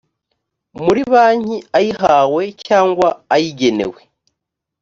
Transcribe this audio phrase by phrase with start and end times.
[0.83, 3.99] muri banki ayihawe cyangwa ayigenewe